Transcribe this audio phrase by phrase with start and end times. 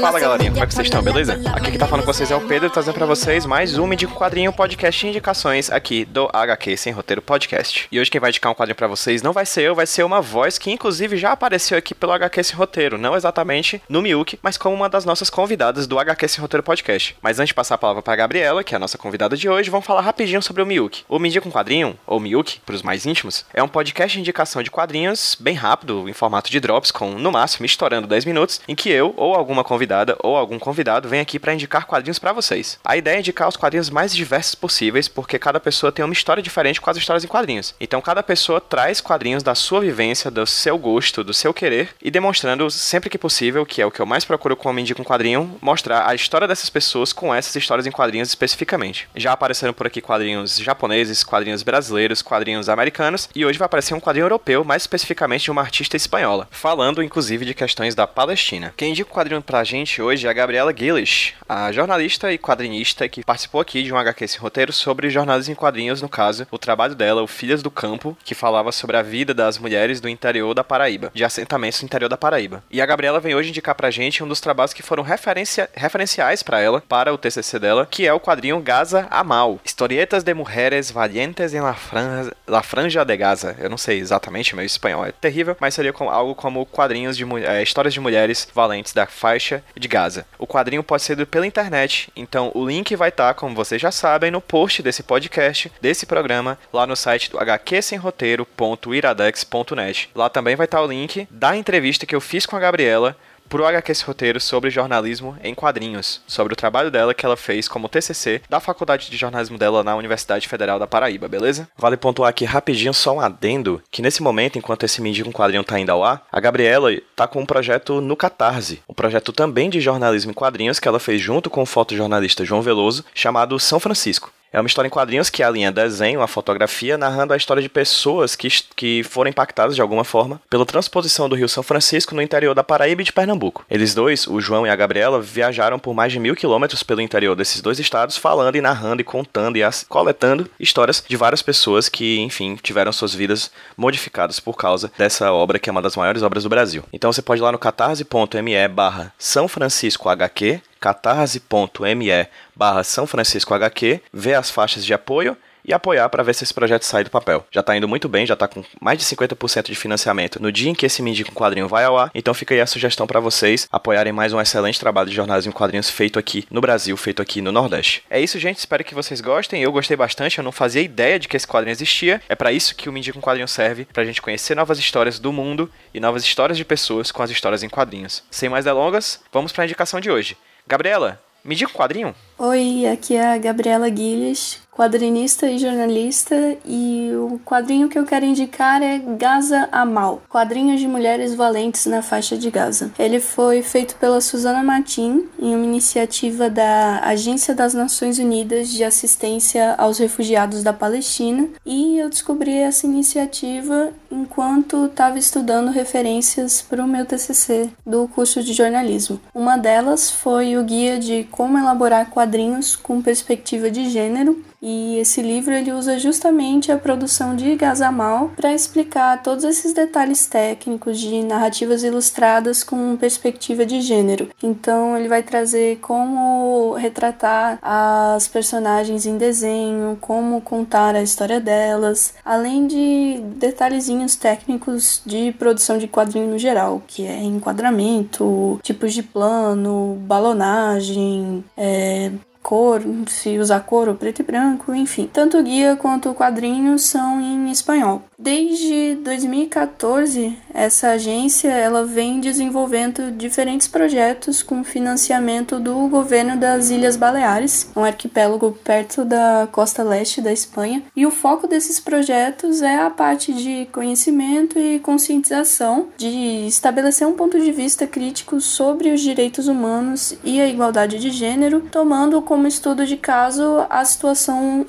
[0.00, 1.40] Fala galerinha, como é que vocês estão, beleza?
[1.52, 3.96] Aqui que tá falando com vocês é o Pedro, trazendo pra vocês mais um um
[4.14, 7.88] Quadrinho podcast de indicações aqui do HQ Sem Roteiro Podcast.
[7.90, 10.04] E hoje quem vai indicar um quadrinho pra vocês não vai ser eu, vai ser
[10.04, 14.38] uma voz que inclusive já apareceu aqui pelo HQ Sem Roteiro, não exatamente no Miyuki,
[14.42, 17.16] mas como uma das nossas convidadas do HQ Sem Roteiro Podcast.
[17.20, 19.70] Mas antes de passar a palavra pra Gabriela, que é a nossa convidada de hoje,
[19.70, 21.04] vamos falar rapidinho sobre o Miyuki.
[21.08, 24.70] O Me Indica Quadrinho, ou Miyuki, pros mais íntimos, é um podcast de indicação de
[24.70, 28.90] quadrinhos bem rápido, em formato de drops, com no máximo estourando 10 minutos, em que
[28.90, 32.78] eu ou alguma convidada ou algum convidado vem aqui para indicar quadrinhos para vocês.
[32.84, 36.42] A ideia é indicar os quadrinhos mais diversos possíveis, porque cada pessoa tem uma história
[36.42, 37.74] diferente com as histórias em quadrinhos.
[37.80, 42.10] Então cada pessoa traz quadrinhos da sua vivência, do seu gosto, do seu querer e
[42.10, 45.56] demonstrando sempre que possível, que é o que eu mais procuro quando indico um quadrinho,
[45.60, 49.08] mostrar a história dessas pessoas com essas histórias em quadrinhos especificamente.
[49.14, 54.00] Já apareceram por aqui quadrinhos japoneses, quadrinhos brasileiros, quadrinhos americanos e hoje vai aparecer um
[54.00, 58.72] quadrinho europeu, mais especificamente de uma artista espanhola, falando inclusive de questões da Palestina.
[58.76, 63.08] Quem indica o quadrinho pra gente hoje é a Gabriela Gillish, a jornalista e quadrinista
[63.08, 66.58] que participou aqui de um HQ Sem Roteiro sobre jornalismo em quadrinhos, no caso, o
[66.58, 70.54] trabalho dela, o Filhas do Campo, que falava sobre a vida das mulheres do interior
[70.54, 72.62] da Paraíba, de assentamentos no interior da Paraíba.
[72.70, 76.42] E a Gabriela vem hoje indicar pra gente um dos trabalhos que foram referencia, referenciais
[76.42, 80.90] para ela, para o TCC dela, que é o quadrinho Gaza Amal, Historietas de Mujeres
[80.90, 83.56] Valientes em la Franja, la Franja de Gaza.
[83.58, 87.24] Eu não sei exatamente, meu espanhol é terrível, mas seria com, algo como quadrinhos de
[87.44, 90.24] é, histórias de mulheres valentes da faixa de Gaza.
[90.38, 93.90] O quadrinho pode ser pela internet, então o link vai estar, tá, como vocês já
[93.90, 100.10] sabem, no post desse podcast, desse programa, lá no site do hqsemroteiro.iradex.net.
[100.14, 103.16] Lá também vai estar tá o link da entrevista que eu fiz com a Gabriela
[103.48, 107.88] pro esse roteiro sobre jornalismo em quadrinhos, sobre o trabalho dela que ela fez como
[107.88, 111.68] TCC da Faculdade de Jornalismo dela na Universidade Federal da Paraíba, beleza?
[111.76, 115.64] Vale pontuar aqui rapidinho só um adendo, que nesse momento, enquanto esse Mindy com quadrinho
[115.64, 119.70] tá indo ao ar, a Gabriela tá com um projeto no Catarse, um projeto também
[119.70, 123.80] de jornalismo em quadrinhos que ela fez junto com o fotojornalista João Veloso, chamado São
[123.80, 124.32] Francisco.
[124.54, 128.36] É uma história em quadrinhos que alinha desenho, a fotografia, narrando a história de pessoas
[128.36, 132.54] que, que foram impactadas de alguma forma pela transposição do Rio São Francisco no interior
[132.54, 133.66] da Paraíba e de Pernambuco.
[133.68, 137.34] Eles dois, o João e a Gabriela, viajaram por mais de mil quilômetros pelo interior
[137.34, 142.20] desses dois estados, falando e narrando e contando e coletando histórias de várias pessoas que,
[142.20, 146.44] enfim, tiveram suas vidas modificadas por causa dessa obra que é uma das maiores obras
[146.44, 146.84] do Brasil.
[146.92, 153.54] Então você pode ir lá no catarse.me barra São Francisco HQ catarse.me barra São Francisco
[153.54, 155.34] HQ, ver as faixas de apoio
[155.64, 157.46] e apoiar para ver se esse projeto sai do papel.
[157.50, 160.70] Já está indo muito bem, já está com mais de 50% de financiamento no dia
[160.70, 163.18] em que esse Mindy com quadrinho vai ao ar, então fica aí a sugestão para
[163.20, 167.22] vocês apoiarem mais um excelente trabalho de jornalismo em quadrinhos feito aqui no Brasil, feito
[167.22, 168.04] aqui no Nordeste.
[168.10, 169.62] É isso, gente, espero que vocês gostem.
[169.62, 172.20] Eu gostei bastante, eu não fazia ideia de que esse quadrinho existia.
[172.28, 175.32] É para isso que o Mindy com quadrinho serve, pra gente conhecer novas histórias do
[175.32, 178.22] mundo e novas histórias de pessoas com as histórias em quadrinhos.
[178.30, 180.36] Sem mais delongas, vamos para a indicação de hoje.
[180.66, 182.14] Gabriela, me diga um quadrinho.
[182.38, 188.24] Oi, aqui é a Gabriela Guilhes, quadrinista e jornalista, e o quadrinho que eu quero
[188.24, 192.90] indicar é Gaza Amal, quadrinhos de mulheres valentes na faixa de Gaza.
[192.98, 198.82] Ele foi feito pela Susana Martin em uma iniciativa da Agência das Nações Unidas de
[198.82, 206.82] Assistência aos Refugiados da Palestina, e eu descobri essa iniciativa enquanto estava estudando referências para
[206.82, 209.20] o meu TCC do curso de jornalismo.
[209.32, 215.20] Uma delas foi o guia de como elaborar quadrinhos com perspectiva de gênero e esse
[215.20, 221.22] livro ele usa justamente a produção de Gazamal para explicar todos esses detalhes técnicos de
[221.22, 224.30] narrativas ilustradas com perspectiva de gênero.
[224.42, 232.14] Então ele vai trazer como retratar as personagens em desenho, como contar a história delas,
[232.24, 239.02] além de detalhezinhos técnicos de produção de quadrinho no geral, que é enquadramento, tipos de
[239.02, 242.10] plano, balonagem, é,
[242.44, 245.08] cor, se usar cor ou preto e branco, enfim.
[245.10, 248.02] Tanto o guia quanto o quadrinho são em espanhol.
[248.18, 256.96] Desde 2014, essa agência ela vem desenvolvendo diferentes projetos com financiamento do governo das Ilhas
[256.96, 260.82] Baleares, um arquipélago perto da costa leste da Espanha.
[260.94, 267.14] E o foco desses projetos é a parte de conhecimento e conscientização, de estabelecer um
[267.14, 272.33] ponto de vista crítico sobre os direitos humanos e a igualdade de gênero, tomando como
[272.46, 274.64] estudo de caso a situação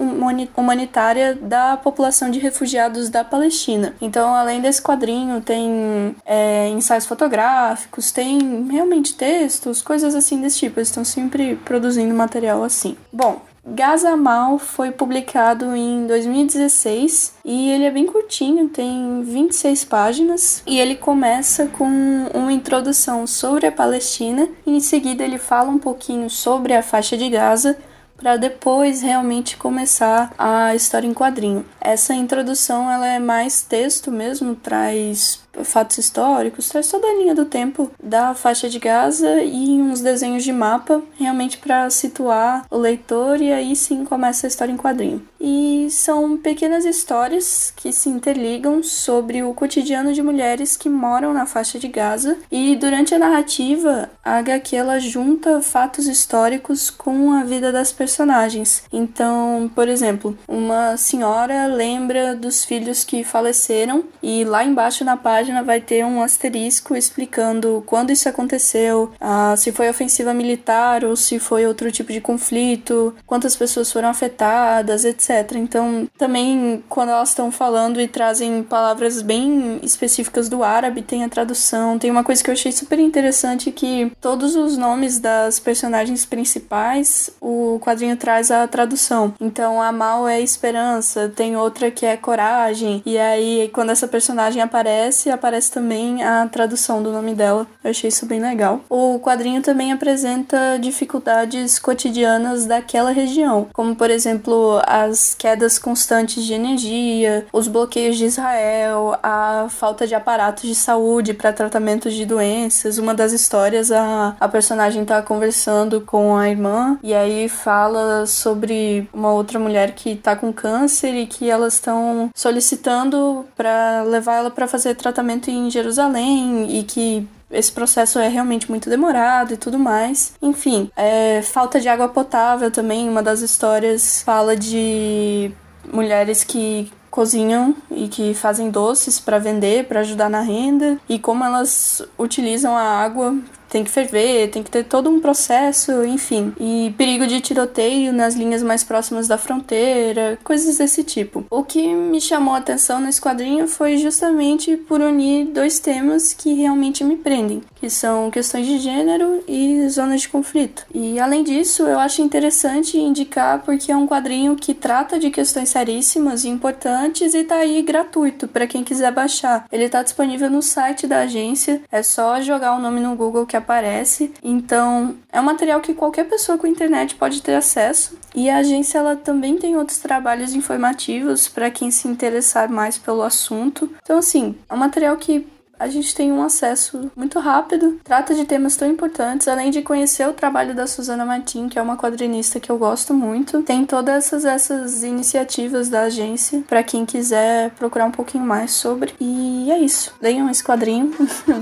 [0.56, 3.94] humanitária da população de refugiados da Palestina.
[4.01, 10.79] Então, além desse quadrinho, tem é, ensaios fotográficos, tem realmente textos, coisas assim desse tipo.
[10.79, 12.95] Eles estão sempre produzindo material assim.
[13.12, 20.79] Bom, Gazamal foi publicado em 2016 e ele é bem curtinho, tem 26 páginas e
[20.79, 21.88] ele começa com
[22.31, 27.17] uma introdução sobre a Palestina e em seguida ele fala um pouquinho sobre a faixa
[27.17, 27.75] de Gaza
[28.17, 31.65] para depois realmente começar a história em quadrinho.
[31.81, 37.46] Essa introdução ela é mais texto mesmo, traz fatos históricos, traz toda a linha do
[37.46, 43.42] tempo da faixa de Gaza e uns desenhos de mapa, realmente para situar o leitor
[43.42, 45.25] e aí sim começa a história em quadrinho.
[45.40, 51.46] E são pequenas histórias que se interligam sobre o cotidiano de mulheres que moram na
[51.46, 57.44] faixa de Gaza e durante a narrativa a HQ ela junta fatos históricos com a
[57.44, 58.84] vida das personagens.
[58.92, 65.44] Então, por exemplo, uma senhora lembra dos filhos que faleceram e lá embaixo na página
[65.45, 71.15] página vai ter um asterisco explicando quando isso aconteceu, ah, se foi ofensiva militar ou
[71.15, 75.51] se foi outro tipo de conflito, quantas pessoas foram afetadas, etc.
[75.56, 81.30] Então, também quando elas estão falando e trazem palavras bem específicas do árabe, tem a
[81.30, 82.00] tradução.
[82.00, 87.30] Tem uma coisa que eu achei super interessante que todos os nomes das personagens principais,
[87.39, 89.36] o quadrinho traz a tradução.
[89.39, 94.62] Então, a Mal é esperança, tem outra que é coragem, e aí quando essa personagem
[94.62, 97.67] aparece, aparece também a tradução do nome dela.
[97.83, 98.81] Eu achei isso bem legal.
[98.89, 106.53] O quadrinho também apresenta dificuldades cotidianas daquela região, como por exemplo as quedas constantes de
[106.53, 112.97] energia, os bloqueios de Israel, a falta de aparatos de saúde para tratamento de doenças.
[112.97, 119.07] Uma das histórias, a, a personagem tá conversando com a irmã e aí fala sobre
[119.13, 124.51] uma outra mulher que tá com câncer e que elas estão solicitando para levar ela
[124.51, 129.80] para fazer tratamento em Jerusalém e que esse processo é realmente muito demorado e tudo
[129.80, 130.33] mais.
[130.42, 133.07] Enfim, é, falta de água potável também.
[133.07, 135.51] Uma das histórias fala de
[135.92, 141.45] mulheres que cozinham e que fazem doces para vender, para ajudar na renda e como
[141.45, 143.33] elas utilizam a água
[143.75, 146.54] tem que ferver, tem que ter todo um processo, enfim.
[146.57, 151.45] E perigo de tiroteio nas linhas mais próximas da fronteira, coisas desse tipo.
[151.50, 156.54] O que me chamou a atenção nesse quadrinho foi justamente por unir dois temas que
[156.54, 160.86] realmente me prendem, que são questões de gênero e zonas de conflito.
[160.94, 165.68] E além disso, eu acho interessante indicar porque é um quadrinho que trata de questões
[165.68, 169.66] seríssimas e importantes e tá aí gratuito para quem quiser baixar.
[169.69, 173.64] Ele tá disponível no site da agência, é só jogar o nome no Google que
[173.65, 174.31] aparece.
[174.44, 178.17] Então, é um material que qualquer pessoa com internet pode ter acesso.
[178.33, 183.23] E a agência ela também tem outros trabalhos informativos para quem se interessar mais pelo
[183.23, 183.89] assunto.
[184.01, 185.47] Então, assim, é um material que
[185.80, 190.27] a gente tem um acesso muito rápido, trata de temas tão importantes, além de conhecer
[190.27, 193.62] o trabalho da Susana Martin, que é uma quadrinista que eu gosto muito.
[193.62, 199.13] Tem todas essas, essas iniciativas da agência para quem quiser procurar um pouquinho mais sobre.
[199.19, 200.13] E é isso.
[200.22, 201.12] Leiam esse quadrinho,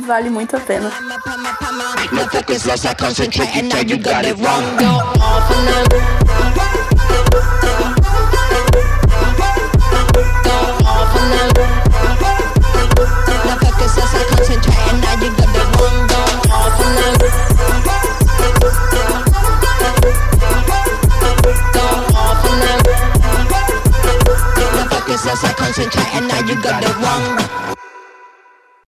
[0.05, 0.91] vale muito a pena.